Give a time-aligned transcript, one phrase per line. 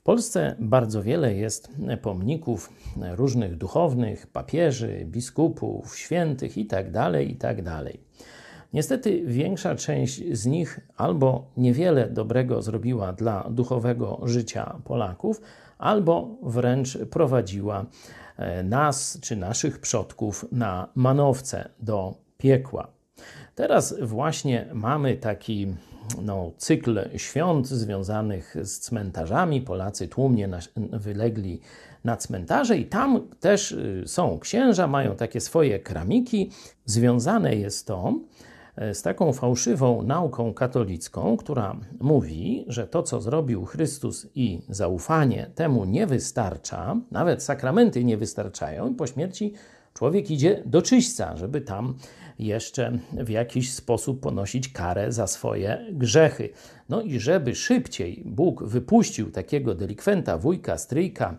[0.00, 1.70] W Polsce bardzo wiele jest
[2.02, 2.72] pomników
[3.16, 7.82] różnych duchownych, papieży, biskupów, świętych itd., itd.
[8.72, 15.40] Niestety większa część z nich albo niewiele dobrego zrobiła dla duchowego życia Polaków,
[15.78, 17.86] albo wręcz prowadziła
[18.36, 22.92] e, nas czy naszych przodków na manowce do piekła.
[23.54, 25.74] Teraz właśnie mamy taki
[26.22, 29.60] no, cykl świąt związanych z cmentarzami.
[29.60, 30.58] Polacy tłumnie na,
[30.92, 31.60] wylegli
[32.04, 36.50] na cmentarze i tam też y, są księża, mają takie swoje kramiki.
[36.84, 38.14] Związane jest to
[38.76, 45.50] e, z taką fałszywą nauką katolicką, która mówi, że to, co zrobił Chrystus i zaufanie
[45.54, 49.54] temu nie wystarcza, nawet sakramenty nie wystarczają, i po śmierci
[49.94, 51.94] człowiek idzie do czyśćca, żeby tam
[52.38, 56.48] jeszcze w jakiś sposób ponosić karę za swoje grzechy.
[56.88, 61.36] No i żeby szybciej Bóg wypuścił takiego delikwenta, wujka, stryjka,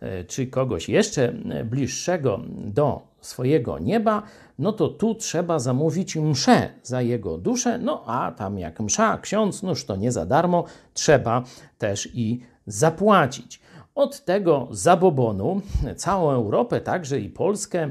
[0.00, 1.32] e, czy kogoś jeszcze
[1.64, 4.22] bliższego do swojego nieba,
[4.58, 9.62] no to tu trzeba zamówić mszę za jego duszę, no a tam jak msza, ksiądz,
[9.62, 11.44] noż to nie za darmo, trzeba
[11.78, 13.60] też i zapłacić.
[14.00, 15.60] Od tego zabobonu
[15.96, 17.90] całą Europę, także i Polskę,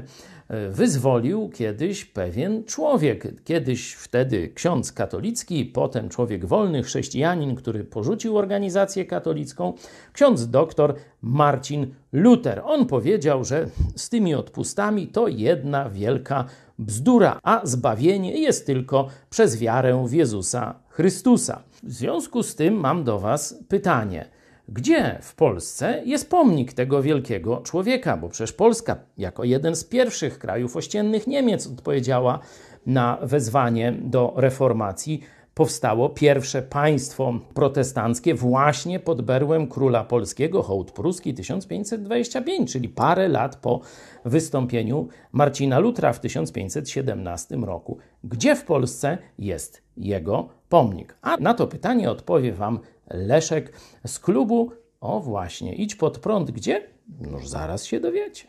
[0.70, 3.44] wyzwolił kiedyś pewien człowiek.
[3.44, 9.72] Kiedyś wtedy ksiądz katolicki, potem człowiek wolny, chrześcijanin, który porzucił organizację katolicką,
[10.12, 12.62] ksiądz doktor Marcin Luther.
[12.64, 13.66] On powiedział, że
[13.96, 16.44] z tymi odpustami to jedna wielka
[16.78, 21.62] bzdura, a zbawienie jest tylko przez wiarę w Jezusa Chrystusa.
[21.82, 24.28] W związku z tym mam do Was pytanie–
[24.70, 30.38] gdzie w Polsce jest pomnik tego wielkiego człowieka, bo przecież Polska, jako jeden z pierwszych
[30.38, 32.38] krajów ościennych Niemiec, odpowiedziała
[32.86, 35.20] na wezwanie do reformacji.
[35.54, 43.56] Powstało pierwsze państwo protestanckie właśnie pod berłem króla polskiego, hołd pruski 1525, czyli parę lat
[43.56, 43.80] po
[44.24, 47.98] wystąpieniu Marcina Lutra w 1517 roku.
[48.24, 51.16] Gdzie w Polsce jest jego pomnik?
[51.22, 52.78] A na to pytanie odpowie Wam
[53.10, 53.72] Leszek
[54.06, 54.72] z klubu.
[55.00, 56.50] O właśnie, idź pod prąd.
[56.50, 56.90] Gdzie?
[57.20, 58.48] Noż zaraz się dowiecie.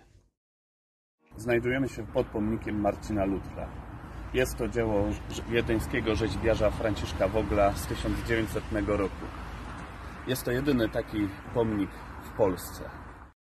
[1.38, 3.70] Znajdujemy się pod pomnikiem Marcina Lutra.
[4.34, 5.06] Jest to dzieło
[5.50, 9.26] wiedeńskiego rzeźbiarza Franciszka Wogla z 1900 roku.
[10.28, 11.90] Jest to jedyny taki pomnik
[12.24, 13.01] w Polsce.